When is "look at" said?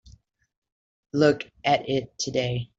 1.13-1.87